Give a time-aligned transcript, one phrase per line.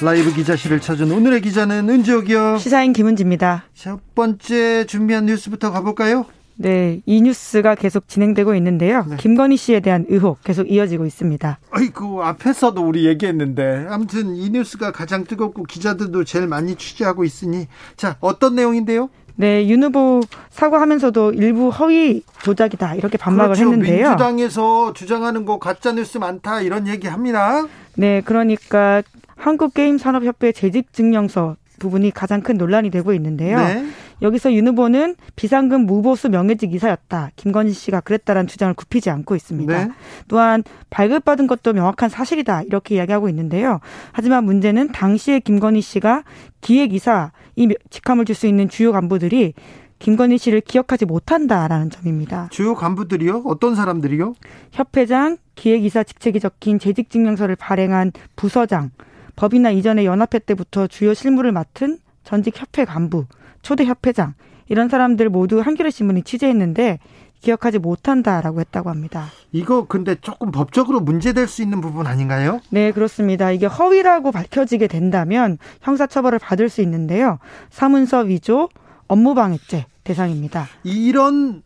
[0.00, 2.58] 라이브 기자실을 찾은 오늘의 기자는 은지옥이요.
[2.58, 3.64] 시사인 김은지입니다.
[3.74, 6.24] 첫 번째 준비한 뉴스부터 가볼까요?
[6.56, 9.04] 네, 이 뉴스가 계속 진행되고 있는데요.
[9.08, 9.16] 네.
[9.16, 11.58] 김건희 씨에 대한 의혹 계속 이어지고 있습니다.
[11.70, 13.86] 아이고, 앞에서도 우리 얘기했는데.
[13.88, 17.66] 아무튼 이 뉴스가 가장 뜨겁고 기자들도 제일 많이 취재하고 있으니.
[17.96, 19.08] 자, 어떤 내용인데요?
[19.34, 20.20] 네, 윤 후보
[20.50, 23.70] 사과하면서도 일부 허위 조작이다 이렇게 반박을 그렇죠.
[23.70, 24.08] 했는데요.
[24.08, 27.64] 민주당에서 주장하는 거 가짜 뉴스 많다 이런 얘기 합니다.
[27.94, 29.02] 네, 그러니까
[29.38, 33.58] 한국게임산업협회 재직증명서 부분이 가장 큰 논란이 되고 있는데요.
[33.58, 33.86] 네.
[34.20, 37.30] 여기서 윤 후보는 비상금 무보수 명예직 이사였다.
[37.36, 39.86] 김건희 씨가 그랬다라는 주장을 굽히지 않고 있습니다.
[39.86, 39.92] 네.
[40.26, 42.62] 또한 발급받은 것도 명확한 사실이다.
[42.62, 43.78] 이렇게 이야기하고 있는데요.
[44.10, 46.24] 하지만 문제는 당시에 김건희 씨가
[46.60, 49.54] 기획이사 이 직함을 줄 수 있는 주요 간부들이
[50.00, 52.48] 김건희 씨를 기억하지 못한다라는 점입니다.
[52.50, 53.42] 주요 간부들이요?
[53.46, 54.34] 어떤 사람들이요?
[54.70, 58.90] 협회장, 기획이사 직책이 적힌 재직증명서를 발행한 부서장,
[59.38, 63.26] 법이나 이전에 연합회 때부터 주요 실무를 맡은 전직 협회 간부,
[63.62, 64.34] 초대 협회장
[64.68, 66.98] 이런 사람들 모두 한겨레 신문이 취재했는데
[67.40, 69.26] 기억하지 못한다라고 했다고 합니다.
[69.52, 72.60] 이거 근데 조금 법적으로 문제될 수 있는 부분 아닌가요?
[72.70, 73.52] 네, 그렇습니다.
[73.52, 77.38] 이게 허위라고 밝혀지게 된다면 형사처벌을 받을 수 있는데요.
[77.70, 78.68] 사문서 위조,
[79.06, 80.66] 업무방해죄 대상입니다.
[80.82, 81.62] 이런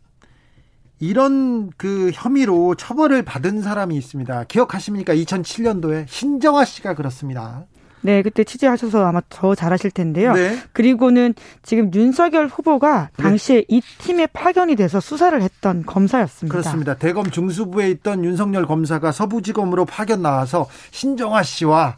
[1.03, 4.45] 이런 그 혐의로 처벌을 받은 사람이 있습니다.
[4.45, 5.13] 기억하십니까?
[5.13, 7.65] 2007년도에 신정아 씨가 그렇습니다.
[7.99, 10.33] 네, 그때 취재하셔서 아마 더 잘하실 텐데요.
[10.33, 10.57] 네.
[10.71, 13.23] 그리고는 지금 윤석열 후보가 네.
[13.23, 13.65] 당시에 네.
[13.67, 16.51] 이 팀에 파견이 돼서 수사를 했던 검사였습니다.
[16.51, 16.95] 그렇습니다.
[16.95, 21.97] 대검 중수부에 있던 윤석열 검사가 서부지검으로 파견 나와서 신정아 씨와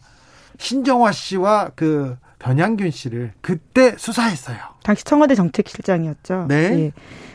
[0.58, 4.58] 신정아 씨와 그 변양균 씨를 그때 수사했어요.
[4.84, 6.46] 당시 청와대 정책실장이었죠.
[6.48, 6.56] 네.
[6.56, 6.92] 예.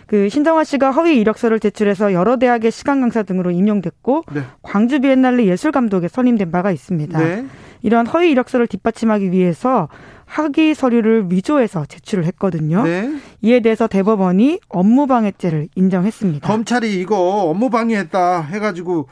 [0.06, 4.42] 그 신정화 씨가 허위 이력서를 제출해서 여러 대학의 시간 강사 등으로 임용됐고 네.
[4.62, 7.18] 광주 비엔날레 예술 감독에 선임된 바가 있습니다.
[7.18, 7.46] 네.
[7.82, 9.88] 이러한 허위 이력서를 뒷받침하기 위해서
[10.26, 12.84] 학위 서류를 위조해서 제출을 했거든요.
[12.84, 13.12] 네.
[13.42, 16.46] 이에 대해서 대법원이 업무방해죄를 인정했습니다.
[16.46, 19.08] 검찰이 이거 업무방해했다 해가지고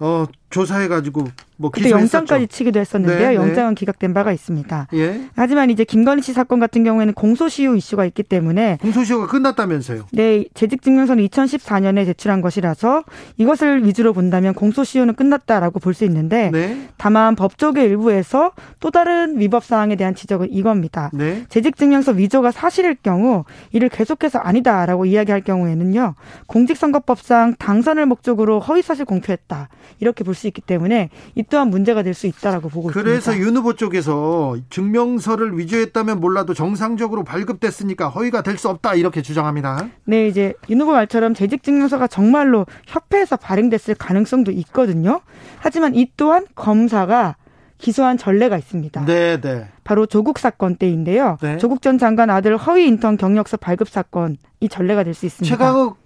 [0.00, 1.24] 어 조사해가지고
[1.58, 3.18] 뭐 그때 영장까지 치기도 했었는데요.
[3.18, 3.34] 네, 네.
[3.34, 3.78] 영장은 네.
[3.78, 4.88] 기각된 바가 있습니다.
[4.94, 5.22] 예.
[5.34, 10.06] 하지만 이제 김건희 씨 사건 같은 경우에는 공소시효 이슈가 있기 때문에 공소시효가 끝났다면서요?
[10.12, 13.04] 네, 재직증명서는 2014년에 제출한 것이라서
[13.38, 16.88] 이것을 위주로 본다면 공소시효는 끝났다라고 볼 수 있는데 네.
[16.98, 21.10] 다만 법조계 일부에서 또 다른 위법 사항에 대한 지적은 이겁니다.
[21.14, 21.46] 네.
[21.48, 26.14] 재직증명서 위조가 사실일 경우 이를 계속해서 아니다라고 이야기할 경우에는요
[26.48, 29.70] 공직선거법상 당선을 목적으로 허위사실 공표했다
[30.00, 33.32] 이렇게 볼수 있기 때문에 이 또한 문제가 될 수 있다라고 보고 그래서 있습니다.
[33.32, 39.88] 그래서 윤 후보 쪽에서 증명서를 위조했다면 몰라도 정상적으로 발급됐으니까 허위가 될 수 없다 이렇게 주장합니다.
[40.04, 45.20] 네, 이제 윤 후보 말처럼 재직 증명서가 정말로 협회에서 발행됐을 가능성도 있거든요.
[45.58, 47.36] 하지만 이 또한 검사가
[47.78, 49.04] 기소한 전례가 있습니다.
[49.04, 49.68] 네, 네.
[49.84, 51.36] 바로 조국 사건 때인데요.
[51.42, 51.58] 네.
[51.58, 55.54] 조국 전 장관 아들 허위 인턴 경력서 발급 사건 이 전례가 될 수 있습니다.
[55.54, 55.98] 최강욱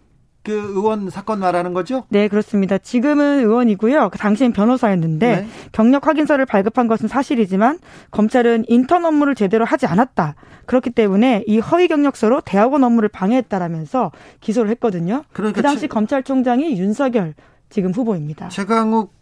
[0.42, 2.04] 그 의원 사건 말하는 거죠?
[2.08, 2.78] 네, 그렇습니다.
[2.78, 4.08] 지금은 의원이고요.
[4.10, 5.48] 그 당시엔 변호사였는데 네.
[5.72, 7.78] 경력 확인서를 발급한 것은 사실이지만
[8.10, 10.36] 검찰은 인턴 업무를 제대로 하지 않았다.
[10.64, 15.24] 그렇기 때문에 이 허위 경력서로 대학원 업무를 방해했다라면서 기소를 했거든요.
[15.32, 15.86] 그러니까 그 당시 최...
[15.88, 17.34] 검찰총장이 윤석열
[17.68, 18.48] 지금 후보입니다.
[18.48, 19.12] 최강욱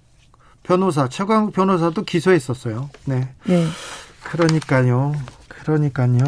[0.63, 2.91] 변호사, 최강욱 변호사도 기소했었어요.
[3.07, 3.29] 네.
[3.45, 3.65] 네.
[4.25, 5.15] 그러니까요.
[5.49, 6.19] 그러니까요.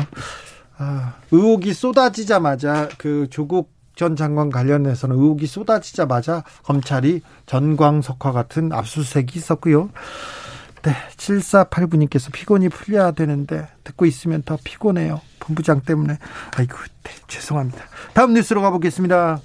[0.79, 9.91] 아, 의혹이 쏟아지자마자 그 조국 전 장관 관련해서는 의혹이 쏟아지자마자 검찰이 전광석화 같은 압수수색이 있었고요.
[10.81, 15.21] 네, 7489님께서 피곤이 풀려야 되는데 듣고 있으면 더 피곤해요.
[15.39, 16.17] 본부장 때문에.
[16.57, 17.85] 아이고, 네, 죄송합니다.
[18.15, 19.43] 다음 뉴스로 가보겠습니다.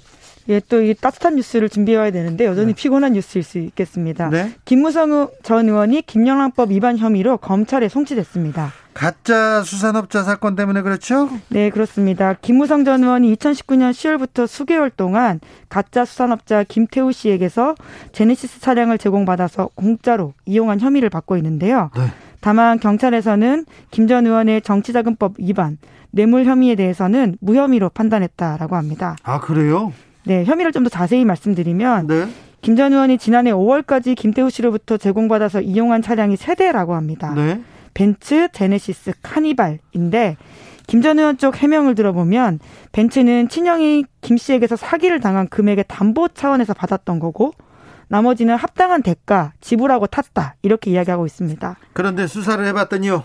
[0.48, 2.74] 예, 또 이 따뜻한 뉴스를 준비해 와야 되는데 여전히 네.
[2.80, 4.30] 피곤한 뉴스일 수 있겠습니다.
[4.30, 4.54] 네?
[4.64, 8.72] 김무성 전 의원이 김영란법 위반 혐의로 검찰에 송치됐습니다.
[8.96, 11.28] 가짜 수산업자 사건 때문에 그렇죠?
[11.48, 12.34] 네, 그렇습니다.
[12.40, 15.38] 김무성 전 의원이 2019년 10월부터 수개월 동안
[15.68, 17.74] 가짜 수산업자 김태우 씨에게서
[18.12, 21.90] 제네시스 차량을 제공받아서 공짜로 이용한 혐의를 받고 있는데요.
[21.94, 22.04] 네.
[22.40, 25.76] 다만 경찰에서는 김 전 의원의 정치자금법 위반,
[26.10, 29.16] 뇌물 혐의에 대해서는 무혐의로 판단했다라고 합니다.
[29.24, 29.92] 아, 그래요?
[30.24, 32.28] 네, 혐의를 좀 더 자세히 말씀드리면 네.
[32.62, 37.32] 김 전 의원이 지난해 5월까지 김태우 씨로부터 제공받아서 이용한 차량이 세대라고 합니다.
[37.34, 37.60] 네.
[37.96, 40.36] 벤츠, 제네시스, 카니발인데
[40.86, 42.60] 김 전 의원 쪽 해명을 들어보면
[42.92, 47.52] 벤츠는 친형이 김 씨에게서 사기를 당한 금액의 담보 차원에서 받았던 거고
[48.08, 51.76] 나머지는 합당한 대가 지불하고 탔다 이렇게 이야기하고 있습니다.
[51.92, 53.24] 그런데 수사를 해봤더니요.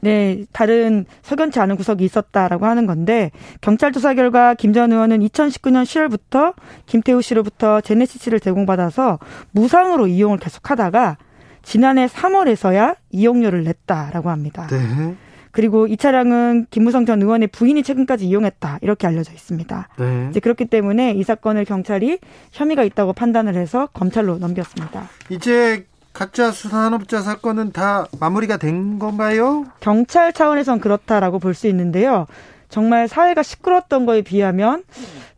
[0.00, 3.30] 네, 다른 석연치 않은 구석이 있었다라고 하는 건데
[3.62, 6.54] 경찰 조사 결과 김 전 의원은 2019년 10월부터
[6.86, 9.18] 김태우 씨로부터 제네시스를 제공받아서
[9.52, 11.16] 무상으로 이용을 계속하다가
[11.68, 14.66] 지난해 3월에서야 이용료를 냈다라고 합니다.
[14.70, 15.14] 네.
[15.52, 19.88] 그리고 이 차량은 김무성 전 의원의 부인이 최근까지 이용했다 이렇게 알려져 있습니다.
[19.98, 20.26] 네.
[20.30, 22.20] 이제 그렇기 때문에 이 사건을 경찰이
[22.52, 25.08] 혐의가 있다고 판단을 해서 검찰로 넘겼습니다.
[25.28, 25.84] 이제
[26.14, 29.66] 가짜 수산업자 사건은 다 마무리가 된 건가요?
[29.80, 32.26] 경찰 차원에선 그렇다라고 볼 수 있는데요.
[32.68, 34.82] 정말 사회가 시끄러웠던 거에 비하면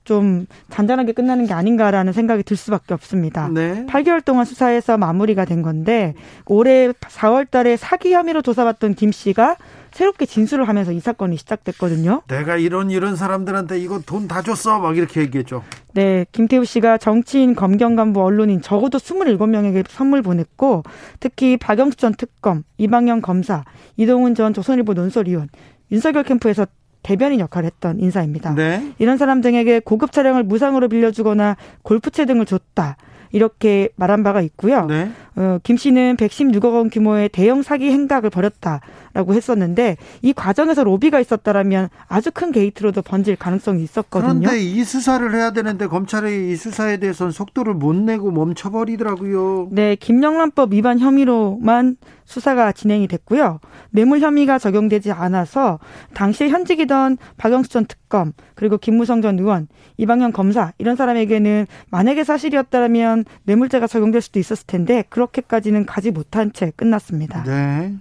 [0.04, 3.48] 좀 잔잔하게 끝나는 게 아닌가라는 생각이 들 수밖에 없습니다.
[3.48, 3.86] 네.
[3.88, 6.14] 8개월 동안 수사해서 마무리가 된 건데
[6.46, 9.56] 올해 4월 달에 사기 혐의로 조사받던 김 씨가
[9.92, 12.22] 새롭게 진술을 하면서 이 사건이 시작됐거든요.
[12.28, 15.62] 내가 이런 이런 사람들한테 이거 돈 다 줬어 막 이렇게 얘기했죠.
[15.94, 20.82] 네, 김태우 씨가 정치인, 검경 간부, 언론인 적어도 27명에게 선물 보냈고
[21.20, 23.64] 특히 박영수 전 특검, 이방영 검사,
[23.96, 25.48] 이동훈 전 조선일보 논설위원,
[25.90, 26.66] 윤석열 캠프에서
[27.02, 28.54] 대변인 역할을 했던 인사입니다.
[28.54, 28.92] 네.
[28.98, 32.96] 이런 사람 등에게 고급 차량을 무상으로 빌려주거나 골프채 등을 줬다.
[33.32, 34.86] 이렇게 말한 바가 있고요.
[34.86, 35.10] 네.
[35.36, 41.88] 어, 김 씨는 116억 원 규모의 대형 사기 행각을 벌였다라고 했었는데 이 과정에서 로비가 있었다라면
[42.08, 44.40] 아주 큰 게이트로도 번질 가능성이 있었거든요.
[44.40, 49.68] 그런데 이 수사를 해야 되는데 검찰이 이 수사에 대해서는 속도를 못 내고 멈춰버리더라고요.
[49.70, 53.58] 네, 김영란법 위반 혐의로만 수사가 진행이 됐고요.
[53.90, 55.80] 뇌물 혐의가 적용되지 않아서
[56.14, 59.66] 당시에 현직이던 박영수 전 특검 그리고 김무성 전 의원,
[59.96, 66.52] 이방현 검사 이런 사람에게는 만약에 사실이었다면 뇌물죄가 적용될 수도 있었을 텐데 그 렇게까지는 가지 못한
[66.52, 67.44] 채 끝났습니다.
[67.44, 67.94] 네.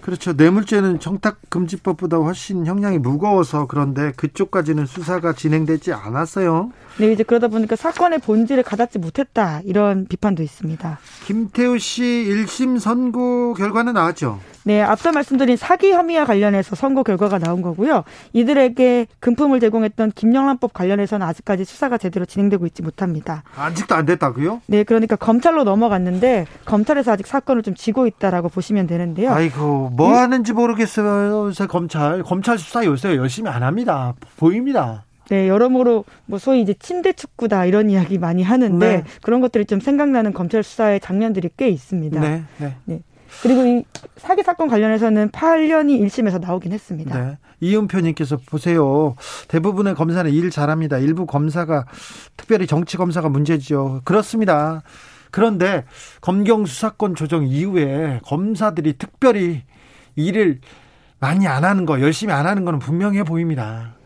[0.00, 0.34] 그렇죠.
[0.34, 6.72] 뇌물죄는 청탁금지법보다 훨씬 형량이 무거워서 그런데 그쪽까지는 수사가 진행되지 않았어요.
[6.98, 10.98] 네, 이제 그러다 보니까 사건의 본질을 가닿지 못했다 이런 비판도 있습니다.
[11.26, 14.40] 김태우 씨 1심 선고 결과는 나왔죠?
[14.66, 18.04] 네, 앞서 말씀드린 사기 혐의와 관련해서 선고 결과가 나온 거고요.
[18.32, 23.42] 이들에게 금품을 제공했던 김영란법 관련해서는 아직까지 수사가 제대로 진행되고 있지 못합니다.
[23.56, 24.62] 아직도 안 됐다고요?
[24.66, 29.32] 네, 그러니까 검찰로 넘어갔는데 검찰에서 아직 사건을 좀 쥐고 있다라고 보시면 되는데요.
[29.32, 30.18] 아이고, 뭐 네?
[30.18, 31.48] 하는지 모르겠어요.
[31.48, 32.22] 요새 검찰.
[32.22, 34.14] 검찰 수사 요새 열심히 안 합니다.
[34.38, 35.04] 보입니다.
[35.28, 39.04] 네, 여러모로 뭐 소위 이제 침대 축구다 이런 이야기 많이 하는데 네.
[39.22, 42.20] 그런 것들이 좀 생각나는 검찰 수사의 장면들이 꽤 있습니다.
[42.20, 42.42] 네.
[42.58, 42.76] 네.
[42.84, 43.00] 네.
[43.42, 43.84] 그리고 이
[44.16, 47.18] 사기 사건 관련해서는 8년이 1심에서 나오긴 했습니다.
[47.18, 47.38] 네.
[47.60, 49.16] 이은표님께서 보세요.
[49.48, 50.98] 대부분의 검사는 일 잘합니다.
[50.98, 51.86] 일부 검사가
[52.36, 54.02] 특별히 정치 검사가 문제죠.
[54.04, 54.82] 그렇습니다.
[55.30, 55.84] 그런데
[56.20, 59.62] 검경 수사권 조정 이후에 검사들이 특별히
[60.14, 60.60] 일을
[61.18, 63.96] 많이 안 하는 거, 열심히 안 하는 거는 분명해 보입니다.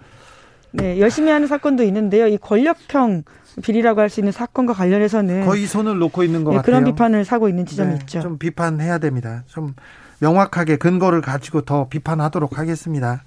[0.72, 2.26] 네, 열심히 하는 사건도 있는데요.
[2.26, 3.24] 이 권력형
[3.62, 6.66] 비리라고 할 수 있는 사건과 관련해서는 거의 손을 놓고 있는 것 네, 같아요.
[6.66, 8.20] 그런 비판을 사고 있는 지점이 네, 있죠.
[8.20, 9.42] 좀 비판해야 됩니다.
[9.46, 9.74] 좀
[10.20, 13.22] 명확하게 근거를 가지고 더 비판하도록 하겠습니다.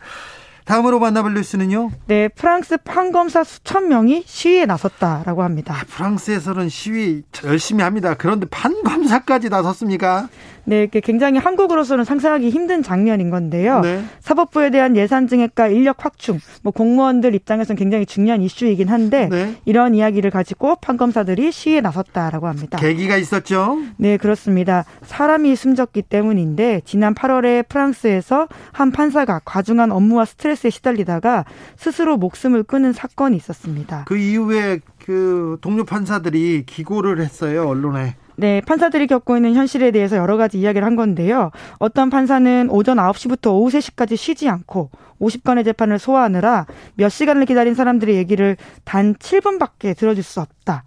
[0.66, 1.92] 다음으로 만나볼 뉴스는요?
[2.06, 5.74] 네, 프랑스 판검사 수천 명이 시위에 나섰다라고 합니다.
[5.74, 8.14] 아, 프랑스에서는 시위 열심히 합니다.
[8.18, 10.30] 그런데 판검사까지 나섰습니까?
[10.66, 13.82] 네, 굉장히 한국으로서는 상상하기 힘든 장면인 건데요.
[13.82, 14.04] 네.
[14.20, 19.56] 사법부에 대한 예산 증액과 인력 확충, 뭐 공무원들 입장에서는 굉장히 중요한 이슈이긴 한데 네.
[19.66, 22.78] 이런 이야기를 가지고 판검사들이 시위에 나섰다라고 합니다.
[22.78, 23.80] 계기가 있었죠?
[23.98, 24.86] 네, 그렇습니다.
[25.04, 32.94] 사람이 숨졌기 때문인데 지난 8월에 프랑스에서 한 판사가 과중한 업무와 스트레스에 시달리다가 스스로 목숨을 끊은
[32.94, 34.06] 사건이 있었습니다.
[34.08, 38.16] 그 이후에 그 동료 판사들이 기고를 했어요, 언론에.
[38.42, 41.52] 네, 판사들이 겪고 있는 현실에 대해서 여러 가지 이야기를 한 건데요.
[41.78, 44.90] 어떤 판사는 오전 9시부터 오후 3시까지 쉬지 않고
[45.22, 50.86] 50건의 재판을 소화하느라 몇 시간을 기다린 사람들의 얘기를 단 7분밖에 들어줄 수 없다.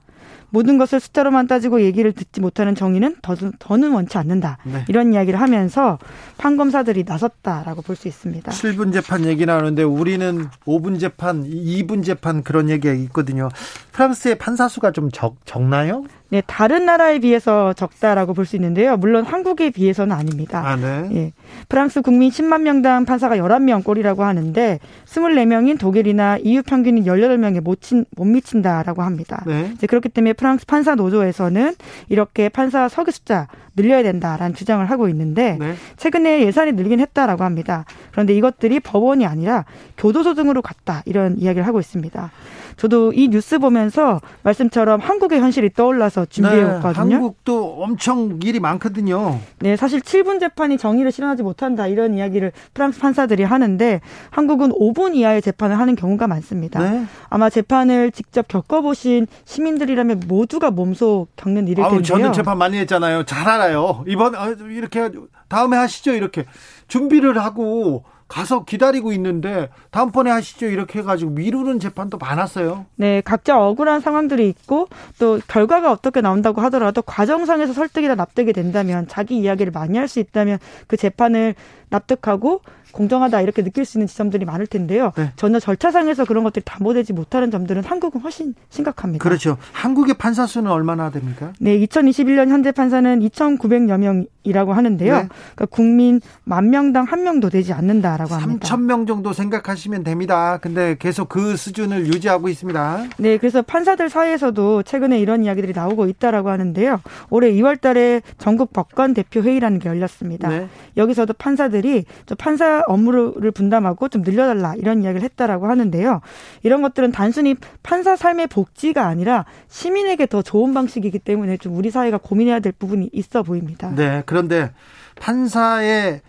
[0.50, 4.58] 모든 것을 숫자로만 따지고 얘기를 듣지 못하는 정의는 더, 더는 원치 않는다.
[4.64, 4.84] 네.
[4.88, 5.98] 이런 이야기를 하면서
[6.38, 8.52] 판검사들이 나섰다라고 볼 수 있습니다.
[8.52, 13.48] 7분 재판 얘기 나오는데 우리는 5분 재판, 2분 재판 그런 얘기가 있거든요.
[13.92, 16.04] 프랑스의 판사 수가 좀 적, 적나요?
[16.30, 18.96] 네, 다른 나라에 비해서 적다라고 볼 수 있는데요.
[18.96, 20.62] 물론 한국에 비해서는 아닙니다.
[20.66, 21.08] 아, 네.
[21.12, 21.32] 예.
[21.68, 28.04] 프랑스 국민 10만 명당 판사가 11명 꼴이라고 하는데 24명인 독일이나 EU 평균인 18명에 못, 친,
[28.16, 29.42] 못 미친다라고 합니다.
[29.46, 29.70] 네.
[29.74, 31.74] 이제 그렇기 때문에 프랑스 판사 노조에서는
[32.08, 35.74] 이렇게 판사 서기 숫자 늘려야 된다라는 주장을 하고 있는데 네.
[35.96, 37.84] 최근에 예산이 늘긴 했다라고 합니다.
[38.12, 39.64] 그런데 이것들이 법원이 아니라
[39.96, 42.30] 교도소 등으로 갔다 이런 이야기를 하고 있습니다.
[42.76, 47.04] 저도 이 뉴스 보면서 말씀처럼 한국의 현실이 떠올라서 준비해왔거든요.
[47.06, 49.38] 네, 한국도 엄청 일이 많거든요.
[49.60, 54.00] 네, 사실 7분 재판이 정의를 실현하지 못한다 이런 이야기를 프랑스 판사들이 하는데
[54.30, 56.80] 한국은 5분 이하의 재판을 하는 경우가 많습니다.
[56.80, 57.04] 네.
[57.28, 62.02] 아마 재판을 직접 겪어보신 시민들이라면 모두가 몸소 겪는 일일 텐데요.
[62.02, 63.24] 저는 재판 많이 했잖아요.
[63.24, 64.04] 잘 알아요.
[64.06, 65.10] 이번 어, 이렇게
[65.48, 66.44] 다음에 하시죠 이렇게
[66.88, 72.86] 준비를 하고 가서 기다리고 있는데 다음번에 하시죠 이렇게 해가지고 미루는 재판도 많았어요.
[72.96, 74.88] 네, 각자 억울한 상황들이 있고
[75.18, 80.58] 또 결과가 어떻게 나온다고 하더라도 과정상에서 설득이나 납득이 된다면 자기 이야기를 많이 할 수 있다면
[80.86, 81.54] 그 재판을
[81.88, 82.60] 납득하고
[82.92, 85.12] 공정하다 이렇게 느낄 수 있는 지점들이 많을 텐데요.
[85.16, 85.32] 네.
[85.36, 89.22] 전혀 절차상에서 그런 것들이 담보되지 못하는 점들은 한국은 훨씬 심각합니다.
[89.22, 89.56] 그렇죠.
[89.72, 91.52] 한국의 판사 수는 얼마나 됩니까?
[91.58, 95.14] 네, 2021년 현재 판사는 2,900여 명 이라고 하는데요.
[95.14, 95.28] 네.
[95.54, 98.68] 그러니까 국민 만 명당 한 명도 되지 않는다라고 합니다.
[98.68, 100.58] 3천 명 정도 생각하시면 됩니다.
[100.58, 103.04] 근데 계속 그 수준을 유지하고 있습니다.
[103.18, 107.00] 네, 그래서 판사들 사이에서도 최근에 이런 이야기들이 나오고 있다라고 하는데요.
[107.30, 110.48] 올해 2월달에 전국 법관 대표 회의라는 게 열렸습니다.
[110.48, 110.68] 네.
[110.96, 112.04] 여기서도 판사들이
[112.38, 116.20] 판사 업무를 분담하고 좀 늘려달라 이런 이야기를 했다라고 하는데요.
[116.62, 122.18] 이런 것들은 단순히 판사 삶의 복지가 아니라 시민에게 더 좋은 방식이기 때문에 좀 우리 사회가
[122.18, 123.92] 고민해야 될 부분이 있어 보입니다.
[123.94, 124.72] 네, 그런데
[125.14, 126.20] 판사의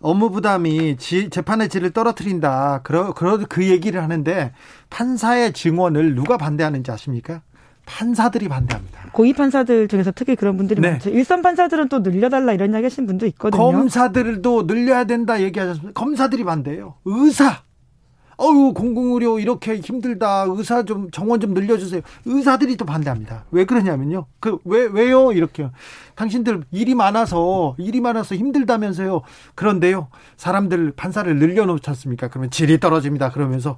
[0.00, 2.80] 업무 부담이 지, 재판의 질을 떨어뜨린다.
[2.82, 4.52] 그러, 그러, 그 얘기를 하는데
[4.90, 7.40] 판사의 증언을 누가 반대하는지 아십니까?
[7.86, 9.10] 판사들이 반대합니다.
[9.12, 10.90] 고위 판사들 중에서 특히 그런 분들이 네.
[10.90, 11.08] 많죠.
[11.08, 13.62] 일선 판사들은 또 늘려달라 이런 이야기 하신 분도 있거든요.
[13.62, 15.92] 검사들도 늘려야 된다 얘기하셨습니다.
[15.92, 16.96] 검사들이 반대해요.
[17.06, 17.62] 의사.
[18.36, 20.46] 어우 공공의료 이렇게 힘들다.
[20.48, 22.02] 의사 좀 정원 좀 늘려주세요.
[22.24, 23.44] 의사들이 또 반대합니다.
[23.50, 24.26] 왜 그러냐면요.
[24.40, 25.68] 그 왜 왜요 이렇게
[26.14, 29.22] 당신들 일이 많아서 일이 많아서 힘들다면서요.
[29.54, 32.28] 그런데요 사람들 판사를 늘려놓지 않습니까?
[32.28, 33.30] 그러면 질이 떨어집니다.
[33.30, 33.76] 그러면서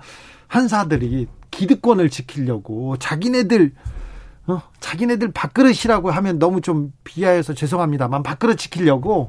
[0.49, 3.73] 판사들이 기득권을 지키려고 자기네들
[4.49, 9.29] 어, 자기네들 밥그릇이라고 하면 너무 좀 비하해서 죄송합니다만 밥그릇 지키려고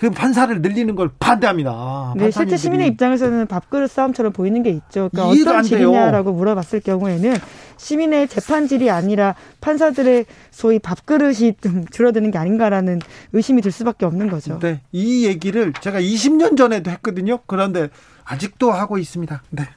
[0.00, 2.14] 그 판사를 늘리는 걸 반대합니다.
[2.16, 5.10] 네, 실제 시민의 입장에서는 밥그릇 싸움처럼 보이는 게 있죠.
[5.12, 7.36] 그러니까 어떤 질이냐라고 물어봤을 경우에는
[7.76, 13.00] 시민의 재판질이 아니라 판사들의 소위 밥그릇이 좀 줄어드는 게 아닌가라는
[13.34, 14.58] 의심이 들 수밖에 없는 거죠.
[14.58, 17.40] 네, 이 얘기를 제가 20년 전에도 했거든요.
[17.46, 17.90] 그런데
[18.24, 19.42] 아직도 하고 있습니다.
[19.50, 19.68] 네.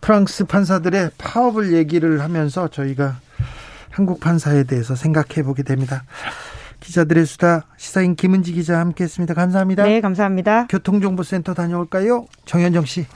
[0.00, 3.20] 프랑스 판사들의 파업을 얘기를 하면서 저희가
[3.90, 6.02] 한국 판사에 대해서 생각해 보게 됩니다.
[6.80, 9.34] 기자들의 수다 시사인 김은지 기자 함께했습니다.
[9.34, 9.84] 감사합니다.
[9.84, 10.66] 네, 감사합니다.
[10.68, 13.06] 교통정보센터 다녀올까요, 정현정 씨?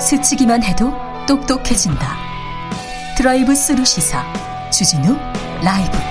[0.00, 0.92] 스치기만 해도
[1.28, 2.16] 똑똑해진다.
[3.16, 4.24] 드라이브 스루 시사
[4.70, 5.14] 주진우
[5.62, 6.09] 라이브.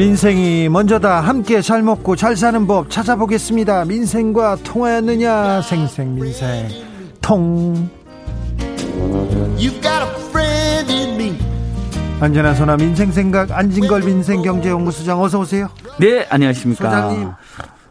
[0.00, 1.20] 민생이 먼저다.
[1.20, 3.84] 함께 잘 먹고 잘 사는 법 찾아보겠습니다.
[3.84, 5.60] 민생과 통하였느냐?
[5.60, 6.68] 생생 민생
[7.20, 7.90] 통.
[12.18, 15.68] 안전한 소나 민생 생각 안진걸 민생경제연구소장 어서 오세요.
[15.98, 16.82] 네, 안녕하십니까.
[16.82, 17.28] 소장님.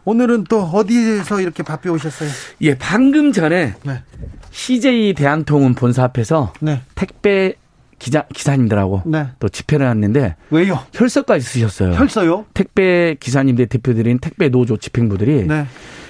[0.04, 2.28] 오늘은 또 어디에서 이렇게 바삐 오셨어요?
[2.62, 4.02] 예, 방금 전에 네.
[4.50, 6.80] CJ 대한통운 본사 앞에서 네.
[6.96, 7.54] 택배
[8.00, 9.28] 기자 기사님들하고 네.
[9.38, 10.80] 또 집회를 했는데 왜요?
[10.92, 11.92] 혈서까지 쓰셨어요.
[11.92, 12.46] 혈서요?
[12.54, 15.66] 택배 기사님들 대표들인 택배 노조 집행부들이 네.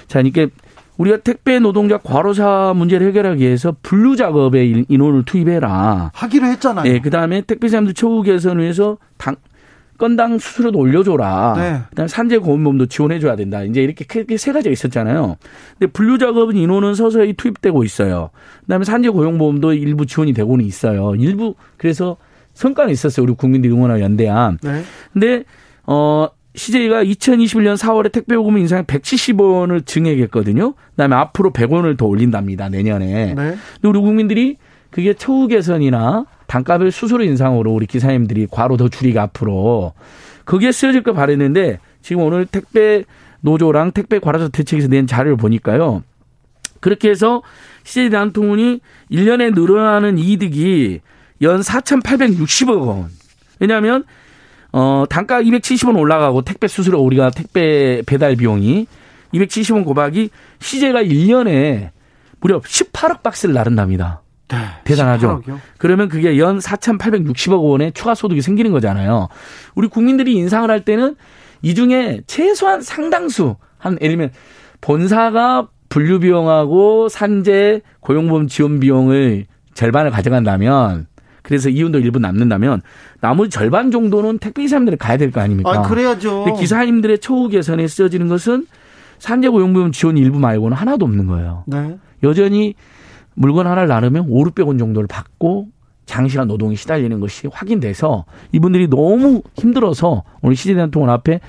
[0.07, 0.47] 자 이게
[0.97, 6.11] 우리가 택배 노동자 과로사 문제를 해결하기 위해서 분류 작업에 인원을 투입해라.
[6.13, 6.91] 하기로 했잖아요.
[6.91, 9.35] 예, 그다음에 택배 사람들 처우 개선을 위해서 당
[10.01, 11.53] 건당 수수료도 올려줘라.
[11.55, 11.81] 네.
[11.91, 13.61] 그다음에 산재 보험도 지원해줘야 된다.
[13.61, 15.37] 이제 이렇게 크게 세 가지가 있었잖아요.
[15.77, 18.31] 근데 분류 작업은 인원은 서서히 투입되고 있어요.
[18.61, 21.13] 그다음에 산재 고용보험도 일부 지원이 되고는 있어요.
[21.13, 22.17] 일부 그래서
[22.55, 23.23] 성과는 있었어요.
[23.23, 24.57] 우리 국민들이 응원하고 연대한.
[24.63, 24.81] 네.
[25.13, 25.43] 근데
[25.85, 30.73] 어 CJ가 2021년 4월에 택배 요금 인상 170원을 증액했거든요.
[30.95, 32.69] 그다음에 앞으로 100원을 더 올린답니다.
[32.69, 33.35] 내년에.
[33.35, 33.35] 네.
[33.35, 34.57] 근데 우리 국민들이
[34.89, 39.93] 그게 처우 개선이나 단가별 수수료 인상으로 우리 기사님들이 과로 더 줄이기 앞으로
[40.43, 43.05] 그게 쓰여질 거 바랬는데 지금 오늘 택배
[43.39, 46.03] 노조랑 택배 과로사 대책에서 낸 자료를 보니까요.
[46.81, 47.41] 그렇게 해서
[47.85, 50.99] CJ 대한통운이 1년에 늘어나는 이득이
[51.41, 53.09] 연 4,860억 원.
[53.61, 54.03] 왜냐하면
[54.73, 58.87] 어 단가 270원 올라가고 택배 수수료 우리가 택배 배달 비용이
[59.33, 60.29] 270원 고박이
[60.59, 61.91] CJ가 1년에
[62.41, 64.21] 무려 18억 박스를 나른답니다.
[64.51, 65.41] 네, 대단하죠.
[65.45, 65.59] 18억이요?
[65.77, 69.27] 그러면 그게 연 4,860억 원의 추가 소득이 생기는 거잖아요.
[69.75, 71.15] 우리 국민들이 인상을 할 때는
[71.61, 74.31] 이 중에 최소한 상당수 한 예를 들면
[74.81, 81.07] 본사가 분류 비용하고 산재 고용보험 지원 비용을 절반을 가져간다면
[81.43, 82.81] 그래서 이윤도 일부 남는다면
[83.19, 85.71] 나머지 절반 정도는 택배 기사님들이 가야 될 거 아닙니까?
[85.71, 86.43] 아, 그래야죠.
[86.45, 88.67] 근데 기사님들의 처우 개선에 쓰여지는 것은
[89.19, 91.63] 산재 고용비용 지원 일부 말고는 하나도 없는 거예요.
[91.67, 91.97] 네.
[92.23, 92.75] 여전히
[93.41, 95.69] 물건 하나를 나누면 5, 600원 정도를 받고
[96.05, 101.39] 장시간 노동이 시달리는 것이 확인돼서 이분들이 너무 힘들어서 오늘 시제대한통운 앞에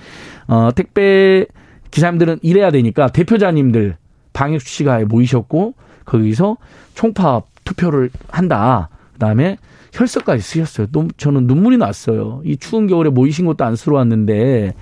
[0.48, 1.44] 어 택배
[1.90, 3.96] 기사님들은 일해야 되니까 대표자님들
[4.32, 5.74] 방역 수시가에 모이셨고
[6.06, 6.56] 거기서
[6.94, 8.88] 총파업 투표를 한다.
[9.12, 9.58] 그다음에
[9.92, 10.86] 혈서까지 쓰셨어요.
[10.92, 12.40] 너무 저는 눈물이 났어요.
[12.44, 14.72] 이 추운 겨울에 모이신 것도 안쓰러웠는데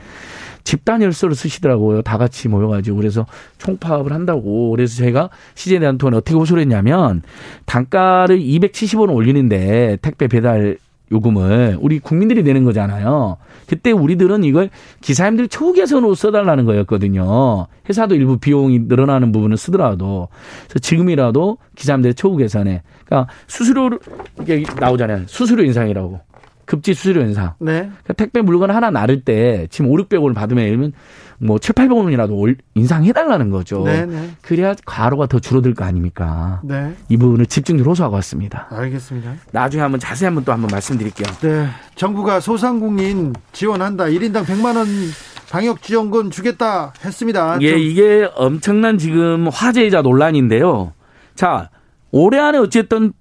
[0.65, 2.03] 집단 혈서를 쓰시더라고요.
[2.03, 3.27] 다 같이 모여가지고 그래서
[3.59, 4.71] 총파업을 한다고.
[4.71, 7.23] 그래서 제가 시제에 대한 돈을 어떻게 호소를 했냐면
[7.67, 10.77] 단가를 270원 올리는데 택배 배달
[11.13, 13.37] 요금을 우리 국민들이 내는 거잖아요.
[13.67, 17.67] 그때 우리들은 이걸 기사님들 초우 개선으로 써달라는 거였거든요.
[17.89, 20.29] 회사도 일부 비용이 늘어나는 부분을 쓰더라도
[20.69, 23.91] 그래서 지금이라도 기사님들의 초우 개선에 그러니까 수수료
[24.41, 25.25] 이게 나오잖아요.
[25.27, 26.21] 수수료 인상이라고.
[26.71, 27.55] 급지 수수료 인상.
[27.59, 27.81] 네.
[27.81, 30.93] 그러니까 택배 물건 하나 나를 때 지금 5, 600원을 받으면 예를 들면
[31.39, 33.83] 뭐 7, 800원이라도 인상해달라는 거죠.
[33.83, 34.31] 네, 네.
[34.41, 36.61] 그래야 과로가 더 줄어들 거 아닙니까?
[36.63, 36.95] 네.
[37.09, 38.69] 이 부분을 집중적으로 호소하고 왔습니다.
[38.71, 39.35] 알겠습니다.
[39.51, 41.27] 나중에 한번 자세히 한번 또 한번 말씀드릴게요.
[41.41, 41.67] 네.
[41.97, 44.05] 정부가 소상공인 지원한다.
[44.05, 44.87] 1인당 100만 원
[45.51, 47.59] 방역 지원금 주겠다 했습니다.
[47.63, 50.93] 예, 이게 엄청난 지금 화제이자 논란인데요.
[51.35, 51.69] 자,
[52.13, 53.13] 올해 안에 어쨌든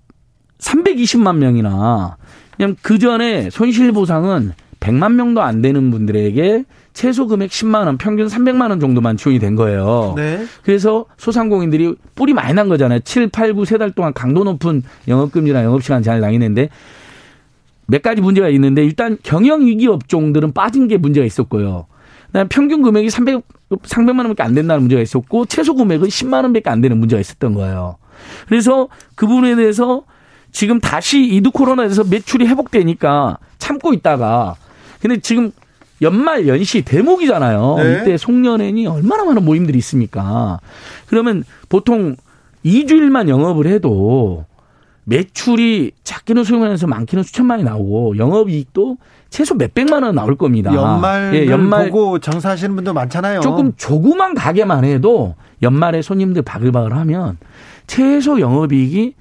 [0.60, 2.18] 320만 명이나
[2.60, 4.52] 그냥 그 전에 손실 보상은
[4.82, 9.56] 100만 명도 안 되는 분들에게 최소 금액 10만 원, 평균 300만 원 정도만 지원이 된
[9.56, 10.14] 거예요.
[10.18, 10.46] 네.
[10.62, 13.00] 그래서 소상공인들이 뿔이 많이 난 거잖아요.
[13.00, 16.68] 7, 8, 9, 3달 동안 강도 높은 영업금지나 영업시간 제한을 당했는데
[17.88, 21.86] 몇 가지 문제가 있는데 일단 경영위기 업종들은 빠진 게 문제가 있었고요.
[22.28, 26.82] 그다음 평균 금액이 300, 300만 원밖에 안 된다는 문제가 있었고 최소 금액은 10만 원밖에 안
[26.82, 27.96] 되는 문제가 있었던 거예요.
[28.50, 30.04] 그래서 그 부분에 대해서
[30.52, 34.56] 지금 다시 이두 코로나에서 매출이 회복되니까 참고 있다가
[35.02, 35.52] 근데 지금
[36.02, 37.76] 연말 연시 대목이잖아요.
[37.78, 38.00] 네.
[38.02, 40.60] 이때 송년회니 얼마나 많은 모임들이 있습니까?
[41.08, 42.16] 그러면 보통
[42.66, 44.46] 2주일만 영업을 해도
[45.06, 48.98] 매출이 작기는 소용해서 많기는 수천만이 나오고 영업이익도
[49.30, 50.74] 최소 몇백만 원 나올 겁니다.
[50.74, 53.42] 연말 예, 연말 보고 장사하시는 분들 많잖아요.
[53.42, 57.38] 조금 조그만 가게만 해도 연말에 손님들 바글바글 하면
[57.88, 59.16] 최소 영업이익이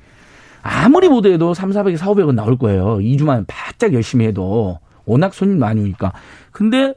[0.62, 2.98] 아무리 못해도 3, 400에 4, 500원 나올 거예요.
[2.98, 4.78] 2주만 바짝 열심히 해도.
[5.04, 6.12] 워낙 손님 많이 오니까.
[6.52, 6.94] 근데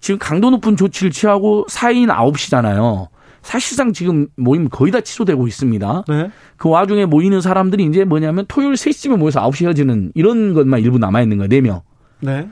[0.00, 3.08] 지금 강도 높은 조치를 취하고 4인 9시잖아요.
[3.42, 6.04] 사실상 지금 모임 거의 다 취소되고 있습니다.
[6.08, 6.30] 네.
[6.56, 11.38] 그 와중에 모이는 사람들이 이제 뭐냐면 토요일 3시쯤에 모여서 9시 헤어지는 이런 것만 일부 남아있는
[11.38, 11.48] 거예요.
[11.48, 11.82] 4명.
[12.20, 12.48] 네.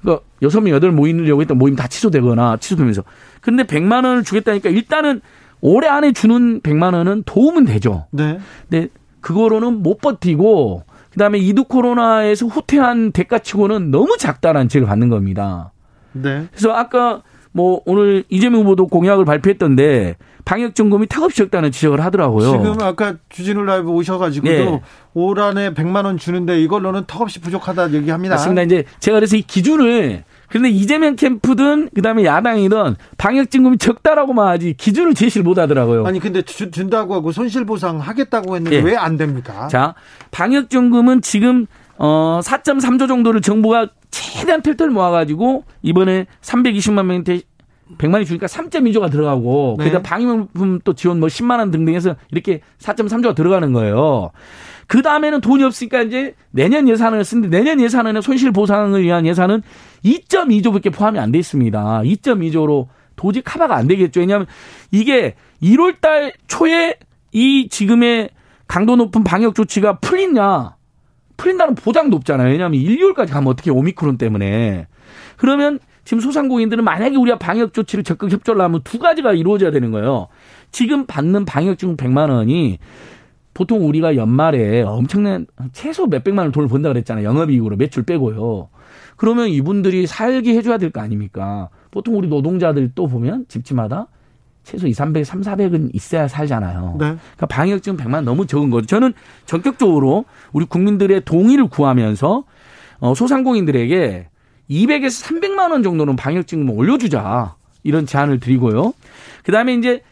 [0.00, 3.02] 그러니까 6명, 8명 모이려고 했던 모임 다 취소되거나 취소되면서.
[3.40, 5.20] 근데 100만 원을 주겠다니까 일단은
[5.60, 8.06] 올해 안에 주는 100만 원은 도움은 되죠.
[8.12, 8.38] 네.
[8.68, 8.88] 근데
[9.20, 15.72] 그거로는 못 버티고 그다음에 이두 코로나에서 후퇴한 대가치고는 너무 작다는 지적을 받는 겁니다.
[16.12, 16.46] 네.
[16.50, 22.50] 그래서 아까 뭐 오늘 이재명 후보도 공약을 발표했던데 방역 점검이 턱없이 적다는 지적을 하더라고요.
[22.50, 24.80] 지금 아까 주진우 라이브 오셔가지고도 네.
[25.14, 28.36] 올 한해 100만 원 주는데 이걸로는 턱없이 부족하다 얘기합니다.
[28.36, 28.62] 맞습니다.
[28.62, 35.14] 이제 제가 그래서 이 기준을 그런데 이재명 캠프든 그다음에 야당이든 방역 증금이 적다라고만 하지 기준을
[35.14, 36.04] 제시를 못 하더라고요.
[36.06, 38.80] 아니 근데 주, 준다고 하고 손실 보상 하겠다고 했는데 예.
[38.80, 39.68] 왜안 됩니까?
[39.68, 39.94] 자,
[40.30, 47.42] 방역 증금은 지금 어 4.3조 정도를 정부가 최대한 털털 모아 가지고 이번에 320만 명한테
[47.98, 49.84] 100만이 주니까 3.2조가 들어가고 네.
[49.84, 54.30] 그다음 방역용품 또 지원 뭐 10만 원 등등 해서 이렇게 4.3조가 들어가는 거예요.
[54.86, 59.62] 그 다음에는 돈이 없으니까 이제 내년 예산을 쓰는데 내년 예산에는 손실 보상을 위한 예산은
[60.04, 62.02] 2.2조밖에 포함이 안 돼 있습니다.
[62.02, 62.86] 2.2조로
[63.16, 64.20] 도저히 커버가 안 되겠죠.
[64.20, 64.46] 왜냐하면
[64.90, 66.96] 이게 1월 달 초에
[67.32, 68.30] 이 지금의
[68.66, 70.76] 강도 높은 방역 조치가 풀리냐
[71.36, 72.50] 풀린다는 보장도 없잖아요.
[72.50, 74.86] 왜냐하면 1, 2월까지 가면 어떻게 오미크론 때문에
[75.36, 80.28] 그러면 지금 소상공인들은 만약에 우리가 방역 조치를 적극 협조를 하면 두 가지가 이루어져야 되는 거예요.
[80.72, 82.78] 지금 받는 방역증 100만 원이
[83.54, 87.24] 보통 우리가 연말에 엄청난 최소 몇백만 원 돈을 번다 그랬잖아요.
[87.26, 88.68] 영업이익으로 매출 빼고요.
[89.20, 91.68] 그러면 이분들이 살게 해줘야 될 거 아닙니까?
[91.90, 94.06] 보통 우리 노동자들 또 보면 집집마다
[94.64, 96.96] 최소 2, 300, 3, 400은 있어야 살잖아요.
[96.98, 97.04] 네.
[97.16, 98.86] 그러니까 방역증 100만 너무 적은 거죠.
[98.86, 99.12] 저는
[99.44, 102.44] 전격적으로 우리 국민들의 동의를 구하면서
[103.00, 104.28] 어, 소상공인들에게
[104.70, 107.56] 200에서 300만 원 정도는 방역증금 올려주자.
[107.82, 108.94] 이런 제안을 드리고요.
[109.44, 110.02] 그 다음에 이제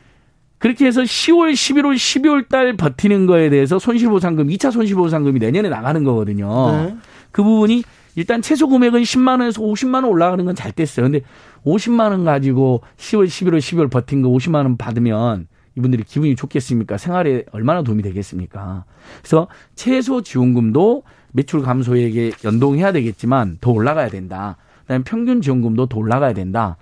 [0.59, 6.73] 그렇게 해서 10월, 11월, 12월 달 버티는 거에 대해서 손실보상금, 2차 손실보상금이 내년에 나가는 거거든요.
[6.73, 6.97] 네.
[7.31, 7.85] 그 부분이
[8.19, 11.05] 일단 최소 금액은 10만 원에서 50만 원 올라가는 건 잘 됐어요.
[11.05, 11.21] 근데
[11.65, 16.99] 50만 원 가지고 10월, 11월, 12월 버틴 거 50만 원 받으면 이분들이 기분이 좋겠습니까?
[16.99, 18.85] 생활에 얼마나 도움이 되겠습니까?
[19.21, 24.57] 그래서 최소 지원금도 매출 감소액에 연동해야 되겠지만 더 올라가야 된다.
[24.83, 26.77] 그다음에 평균 지원금도 더 올라가야 된다.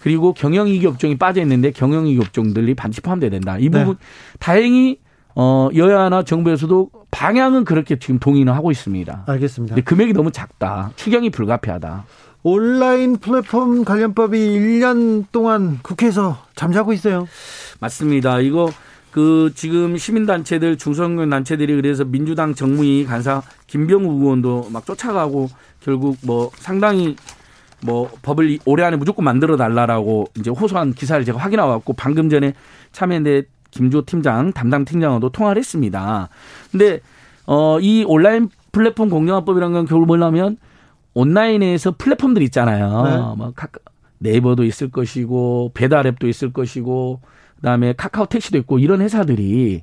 [0.00, 3.56] 그리고 경영이익 업종이 빠져 있는데 경영이익 업종들이 반드시 포함돼야 된다.
[3.58, 4.36] 이 부분 네.
[4.38, 4.98] 다행히
[5.40, 9.22] 어 여야나 정부에서도 방향은 그렇게 지금 동의는 하고 있습니다.
[9.24, 9.76] 알겠습니다.
[9.76, 10.90] 근데 금액이 너무 작다.
[10.96, 12.04] 추경이 불가피하다.
[12.42, 17.28] 온라인 플랫폼 관련법이 1년 동안 국회에서 잠자고 있어요.
[17.78, 18.40] 맞습니다.
[18.40, 18.68] 이거
[19.12, 26.50] 그 지금 시민단체들 중소형 단체들이 그래서 민주당 정무위 간사 김병우 의원도 막 쫓아가고 결국 뭐
[26.56, 27.14] 상당히
[27.80, 32.54] 뭐 법을 올해 안에 무조건 만들어 달라라고 이제 호소한 기사를 제가 확인하고 왔고 방금 전에
[32.90, 36.28] 참여연대 김조 팀장 담당 팀장과도 통화를 했습니다.
[36.70, 37.00] 근데
[37.46, 40.58] 어 이 온라인 플랫폼 공정화법이라는 건 결국 뭐냐면
[41.14, 43.02] 온라인에서 플랫폼들 있잖아요.
[43.04, 43.16] 네.
[43.36, 43.52] 뭐
[44.18, 47.20] 네이버도 있을 것이고 배달앱도 있을 것이고
[47.56, 49.82] 그다음에 카카오 택시도 있고 이런 회사들이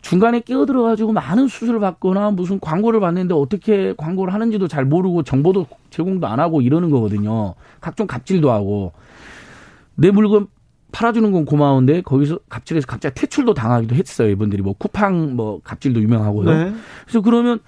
[0.00, 5.66] 중간에 끼어들어 가지고 많은 수수료를 받거나 무슨 광고를 받는데 어떻게 광고를 하는지도 잘 모르고 정보도
[5.90, 7.54] 제공도 안 하고 이러는 거거든요.
[7.80, 8.92] 각종 갑질도 하고
[9.96, 10.46] 내 물건
[10.96, 14.30] 팔아주는 건 고마운데 거기서 갑질해서 갑자기 퇴출도 당하기도 했어요.
[14.30, 16.50] 이분들이 뭐 쿠팡 뭐 갑질도 유명하고요.
[16.50, 16.72] 네.
[17.04, 17.58] 그래서 그러면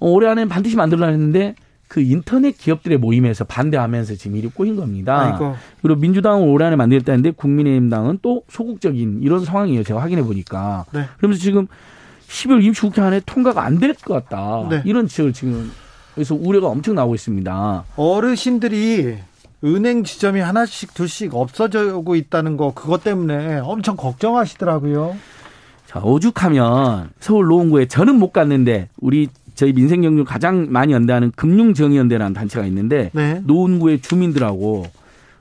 [0.00, 1.54] 올해 안에 반드시 만들라 했는데
[1.88, 5.18] 그 인터넷 기업들의 모임에서 반대하면서 지금 일이 꼬인 겁니다.
[5.32, 5.56] 아이고.
[5.80, 9.82] 그리고 민주당은 올해 안에 만들었다는데 국민의힘당은 또 소극적인 이런 상황이에요.
[9.82, 10.84] 제가 확인해 보니까.
[10.92, 11.04] 네.
[11.16, 11.68] 그러면서 지금
[12.28, 14.68] 10월 임시국회 안에 통과가 안 될 것 같다.
[14.68, 14.82] 네.
[14.84, 15.70] 이런 지적을 지금
[16.14, 17.84] 그래서 우려가 엄청 나오고 있습니다.
[17.96, 19.16] 어르신들이
[19.64, 25.16] 은행 지점이 하나씩 둘씩 없어지고 있다는 거 그것 때문에 엄청 걱정하시더라고요.
[25.86, 32.64] 자, 오죽하면 서울 노원구에 저는 못 갔는데 우리 저희 민생경제 가장 많이 연대하는 금융정의연대라는 단체가
[32.66, 33.40] 있는데 네.
[33.44, 34.84] 노원구의 주민들하고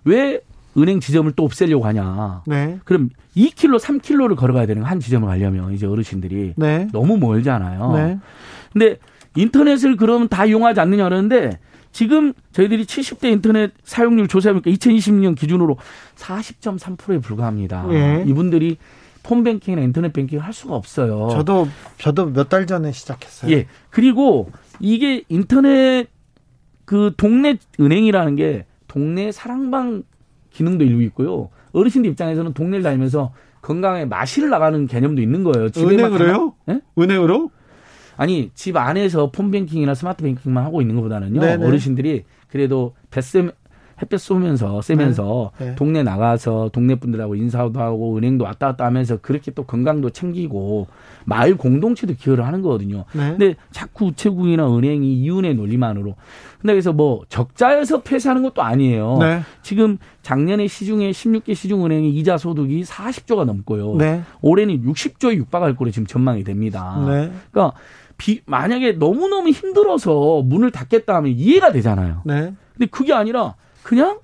[0.06, 0.40] 왜
[0.78, 2.42] 은행 지점을 또 없애려고 하냐.
[2.48, 2.80] 네.
[2.86, 6.88] 그럼 2km, 3km를 걸어가야 되는 한 지점을 가려면 이제 어르신들이 네.
[6.92, 7.94] 너무 멀잖아요.
[7.94, 8.20] 네.
[8.74, 8.98] 근데
[9.36, 11.60] 인터넷을 그러면 다 이용하지 않느냐 그러는데
[11.98, 15.78] 지금 저희들이 70대 인터넷 사용률 조사해보니까 2020년 기준으로
[16.16, 17.88] 40.3%에 불과합니다.
[17.90, 18.24] 예.
[18.28, 18.78] 이분들이
[19.24, 21.30] 폰뱅킹이나 인터넷 뱅킹을 할 수가 없어요.
[21.32, 23.52] 저도 저도 몇 달 전에 시작했어요.
[23.52, 23.66] 예.
[23.90, 26.06] 그리고 이게 인터넷
[26.86, 30.04] 그 동네 은행이라는 게 동네 사랑방
[30.52, 31.50] 기능도 일부 있고요.
[31.72, 33.34] 어르신들 입장에서는 동네를 다니면서
[33.64, 35.70] 건강에 마실 나가는 개념도 있는 거예요.
[35.76, 36.54] 은행으로요?
[36.68, 36.80] 네?
[37.00, 37.50] 은행으로?
[38.18, 41.40] 아니 집 안에서 폰뱅킹이나 스마트뱅킹만 하고 있는 것보다는요.
[41.40, 41.66] 네네.
[41.66, 43.52] 어르신들이 그래도 뱃셈
[44.02, 45.66] 햇볕 쏘면서 쐬면서 네.
[45.68, 45.76] 네.
[45.76, 50.88] 동네 나가서 동네 분들하고 인사도 하고 은행도 왔다 갔다 하면서 그렇게 또 건강도 챙기고
[51.26, 53.06] 마을 공동체도 기여를 하는 거거든요.
[53.14, 53.32] 네.
[53.32, 56.16] 근데 자꾸 우체국이나 은행이 이윤의 논리만으로
[56.60, 59.18] 근데 그래서 뭐 적자에서 폐쇄하는 것도 아니에요.
[59.20, 59.42] 네.
[59.64, 63.96] 지금 작년에 시중에 16개 시중 은행의 이자 소득이 40조가 넘고요.
[63.96, 64.22] 네.
[64.42, 67.04] 올해는 60조에 육박할 거로 지금 전망이 됩니다.
[67.08, 67.32] 네.
[67.52, 67.78] 그러니까
[68.18, 72.22] 비, 만약에 너무너무 힘들어서 문을 닫겠다 하면 이해가 되잖아요.
[72.26, 72.54] 네.
[72.74, 74.20] 근데 그게 아니라 그냥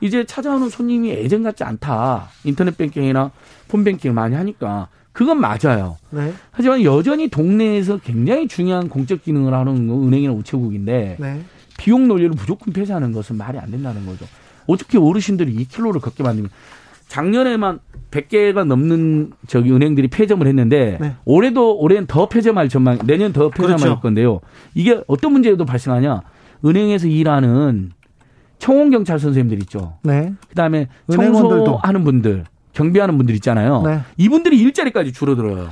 [0.00, 2.28] 이제 찾아오는 손님이 예전 같지 않다.
[2.44, 3.30] 인터넷 뱅킹이나
[3.68, 5.96] 폰뱅킹을 많이 하니까 그건 맞아요.
[6.10, 6.32] 네.
[6.50, 11.42] 하지만 여전히 동네에서 굉장히 중요한 공적 기능을 하는 은행이나 우체국인데 네.
[11.76, 14.26] 비용 논리를 무조건 폐쇄하는 것은 말이 안 된다는 거죠.
[14.66, 16.50] 어떻게 어르신들이 2km를 걷게 만들면
[17.08, 21.14] 작년에만 100개가 넘는 저기 은행들이 폐점을 했는데 네.
[21.24, 24.00] 올해도 올해는 더 폐점할 전망, 내년 더 폐점할 그렇죠.
[24.00, 24.40] 건데요.
[24.74, 26.22] 이게 어떤 문제도 발생하냐?
[26.64, 27.92] 은행에서 일하는
[28.58, 29.98] 청원 경찰 선생님들 있죠.
[30.02, 30.32] 네.
[30.48, 33.82] 그다음에 청소하는 분들, 경비하는 분들 있잖아요.
[33.82, 34.00] 네.
[34.16, 35.68] 이분들이 일자리까지 줄어들어요.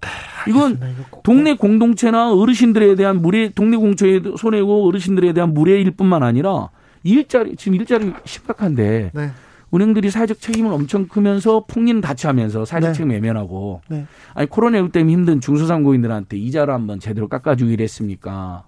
[0.00, 0.08] 네,
[0.48, 0.78] 이건
[1.22, 6.68] 동네 공동체나 어르신들에 대한 무례, 동네 공처에 손해고 어르신들에 대한 무례일 뿐만 아니라
[7.02, 9.30] 일자리 지금 일자리 심각한데 네.
[9.74, 12.94] 은행들이 사회적 책임을 엄청 크면서 폭리는 다치하면서 사회적 네.
[12.94, 14.06] 책임 외면하고 네.
[14.34, 18.64] 아니 코로나19 때문에 힘든 중소상공인들한테 이자를 한번 제대로 깎아주기로 했습니까?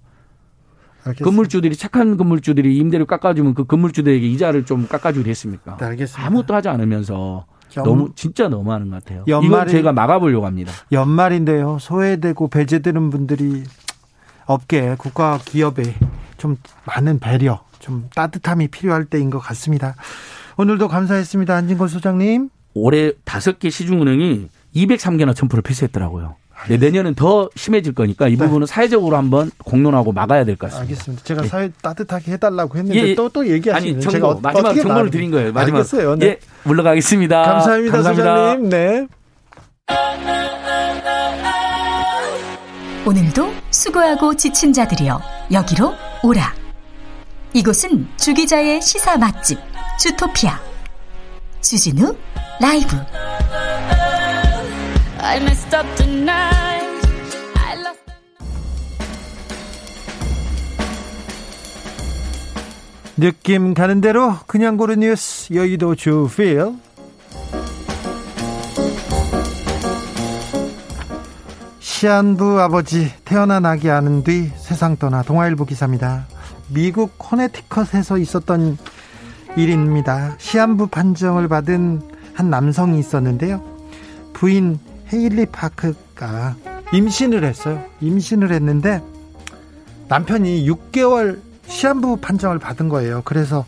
[1.05, 1.25] 알겠습니다.
[1.25, 5.77] 건물주들이 착한 건물주들이 임대료 깎아주면 그 건물주들에게 이자를 좀 깎아주기로 했습니까?
[5.77, 6.27] 네, 알겠습니다.
[6.27, 7.85] 아무것도 하지 않으면서 연...
[7.85, 9.25] 너무 진짜 너무하는 것 같아요.
[9.29, 10.73] 연말이, 이건 제가 막아보려고 합니다.
[10.91, 11.79] 연말인데요.
[11.81, 13.63] 소외되고 배제되는 분들이
[14.47, 15.83] 업계, 국가 기업에
[16.37, 19.95] 좀 많은 배려, 좀 따뜻함이 필요할 때인 것 같습니다.
[20.57, 21.55] 오늘도 감사했습니다.
[21.55, 22.49] 안진걸 소장님.
[22.75, 26.37] 올해 다섯 개 시중은행이 203개나 첨부를 폐쇄했더라고요.
[26.69, 28.45] 네, 내년은 더 심해질 거니까 이 네.
[28.45, 30.83] 부분은 사회적으로 한번 공론하고 막아야 될 것 같습니다.
[30.91, 31.25] 알겠습니다.
[31.25, 31.49] 제가 예.
[31.49, 33.55] 사회 따뜻하게 해달라고 했는데 또또 예, 예.
[33.55, 35.11] 얘기하시는 아니, 정보, 제가 마지막 정보를 말...
[35.11, 35.53] 드린 거예요.
[35.53, 35.79] 마지막.
[35.79, 36.17] 알겠어요.
[36.17, 36.27] 네.
[36.27, 37.43] 예, 물러가겠습니다.
[37.43, 38.51] 감사합니다, 감사합니다.
[38.51, 38.69] 소장님.
[38.71, 39.07] 네.
[43.07, 45.21] 오늘도 수고하고 지친 자들이여
[45.53, 45.93] 여기로
[46.25, 46.53] 오라.
[47.53, 49.59] 이곳은 주기자의 시사 맛집
[49.99, 50.61] 주토피아.
[51.63, 52.15] 주진우
[52.61, 52.97] 라이브.
[63.19, 66.75] 느낌 가는 대로 그냥 고른 뉴스 여의도 주필.
[71.81, 76.27] 시안부 아버지 태어난 아기 아는 뒤 세상 떠나 동아일보 기사입니다.
[76.69, 78.77] 미국 코네티컷에서 있었던
[79.57, 80.35] 일입니다.
[80.39, 82.03] 시한부 판정을 받은
[82.35, 83.63] 한 남성이 있었는데요.
[84.35, 84.79] 부인
[85.13, 86.57] 헤일리 파크가
[86.93, 87.83] 임신을 했어요.
[88.01, 89.03] 임신을 했는데
[90.09, 93.23] 남편이 6개월 시한부 판정을 받은 거예요.
[93.25, 93.65] 그래서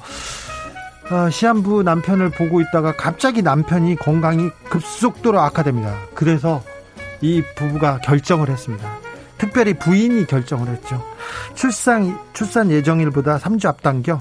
[1.11, 5.96] 어, 시한부 남편을 보고 있다가 갑자기 남편이 건강이 급속도로 악화됩니다.
[6.14, 6.62] 그래서
[7.22, 8.98] 이 부부가 결정을 했습니다.
[9.38, 11.03] 특별히 부인이 결정을 했죠.
[11.55, 14.20] 출산 출산 예정일보다 3주 앞당겨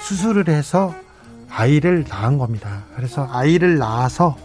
[0.00, 0.94] 수술을 해서
[1.50, 2.84] 아이를 낳은 겁니다.
[2.96, 4.36] 그래서 아이를 낳아서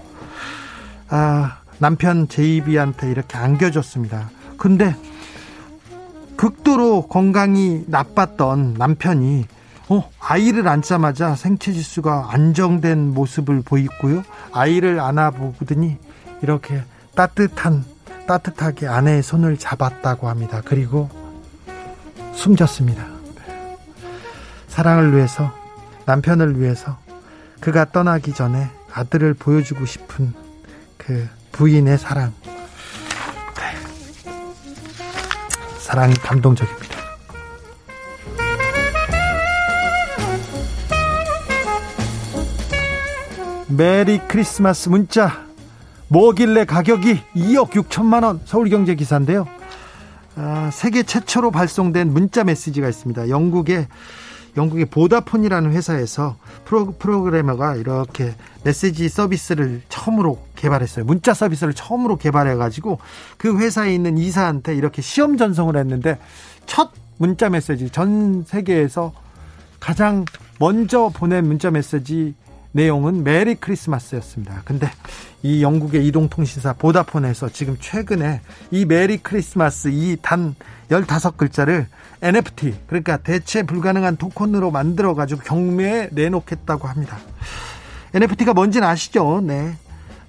[1.09, 4.29] 아, 남편 제이비한테 이렇게 안겨줬습니다.
[4.57, 4.95] 근데
[6.35, 9.45] 극도로 건강이 나빴던 남편이
[9.89, 14.23] 어, 아이를 안자마자 생체 지수가 안정된 모습을 보이고요.
[14.51, 15.97] 아이를 안아보더니
[16.41, 16.81] 이렇게
[17.15, 17.85] 따뜻한
[18.27, 20.61] 따뜻하게 아내의 손을 잡았다고 합니다.
[20.65, 21.09] 그리고
[22.33, 23.14] 숨졌습니다.
[24.75, 25.53] 사랑을 위해서
[26.05, 26.97] 남편을 위해서
[27.61, 30.33] 그가 떠나기 전에 아들을 보여주고 싶은
[30.97, 32.33] 그 부인의 사랑.
[33.55, 34.29] 네.
[35.79, 36.93] 사랑이 감동적입니다.
[43.69, 45.45] Merry Christmas 문자
[46.09, 49.47] 뭐길래 가격이 2억 6천만 원 서울경제 기사인데요.
[50.35, 53.29] 아, 세계 최초로 발송된 문자 메시지가 있습니다.
[53.29, 53.87] 영국의
[54.57, 61.05] 영국의 Vodafone이라는 회사에서 프로, 프로그래머가 이렇게 메시지 서비스를 처음으로 개발했어요.
[61.05, 62.99] 문자 서비스를 처음으로 개발해가지고
[63.37, 66.17] 그 회사에 있는 이사한테 이렇게 시험 전송을 했는데
[66.65, 69.13] 첫 문자 메시지 전 세계에서
[69.79, 70.25] 가장
[70.59, 72.33] 먼저 보낸 문자 메시지
[72.75, 74.61] 내용은 Merry Christmas였습니다.
[74.65, 74.89] 근데
[75.41, 80.55] 이 영국의 이동통신사 Vodafone에서 지금 최근에 이 Merry Christmas 이 단
[80.89, 81.85] 15글자를
[82.21, 87.17] NFT 그러니까 대체 불가능한 토큰으로 만들어 가지고 경매에 내놓겠다고 합니다.
[88.13, 89.41] NFT가 뭔지는 아시죠?
[89.41, 89.75] 네.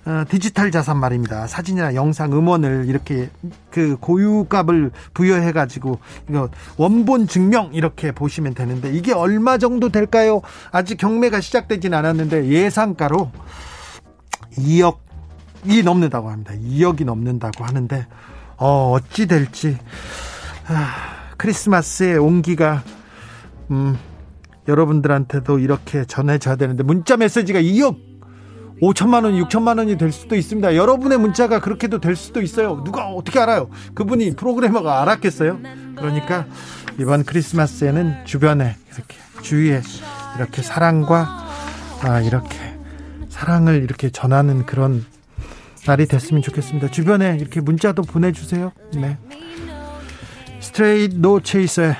[0.07, 1.49] 어, 디지털 자산 말입니다.
[1.49, 3.29] 사진이나 영상, 음원을 이렇게
[3.71, 5.99] 그 고유값을 부여해 가지고
[6.31, 10.42] 이거 원본 증명 이렇게 보시면 되는데 이게 얼마 정도 될까요?
[10.71, 13.33] 아직 경매가 시작되진 않았는데 예상가로
[14.53, 16.55] 2억이 넘는다고 합니다.
[16.55, 18.07] 2억이 넘는다고 하는데
[18.59, 19.77] 어, 어찌 될지
[20.69, 22.85] 아, 크리스마스의 온기가
[23.73, 23.99] 음,
[24.69, 28.15] 여러분들한테도 이렇게 전해져야 되는데 문자 메시지가 2억
[28.82, 30.76] 5천만 원이 6천만 원이 될 수도 있습니다.
[30.76, 32.82] 여러분의 문자가 그렇게도 될 수도 있어요.
[32.84, 33.70] 누가 어떻게 알아요?
[33.94, 35.60] 그분이 프로그래머가 알았겠어요?
[35.96, 36.46] 그러니까
[36.98, 39.82] 이번 크리스마스에는 주변에 이렇게 주위에
[40.36, 41.46] 이렇게 사랑과
[42.02, 42.56] 아 이렇게
[43.28, 45.04] 사랑을 이렇게 전하는 그런
[45.86, 46.90] 날이 됐으면 좋겠습니다.
[46.90, 48.72] 주변에 이렇게 문자도 보내주세요.
[48.94, 49.18] 네.
[50.61, 51.96] Straight No Chaser의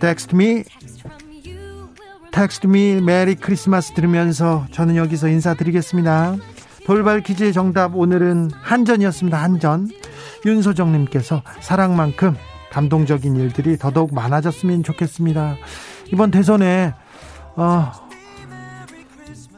[0.00, 0.64] Text Me
[2.32, 6.36] Text Me Merry Christmas 들으면서 저는 여기서 인사드리겠습니다.
[6.86, 9.40] 돌발 퀴즈의 정답 오늘은 한전이었습니다.
[9.40, 9.88] 한전.
[10.44, 12.34] 윤소정님께서 사랑만큼
[12.72, 15.56] 감동적인 일들이 더더욱 많아졌으면 좋겠습니다.
[16.12, 16.94] 이번 대선에
[17.54, 17.92] 어,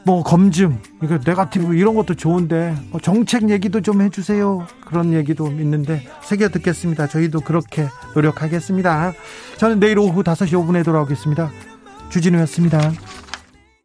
[0.05, 4.67] 뭐 검증, 이거 네가티브 이런 것도 좋은데 뭐 정책 얘기도 좀 해주세요.
[4.85, 7.07] 그런 얘기도 있는데 새겨 듣겠습니다.
[7.07, 9.13] 저희도 그렇게 노력하겠습니다.
[9.59, 11.51] 저는 내일 오후 5시 5분에 돌아오겠습니다.
[12.11, 12.93] 주진우였습니다.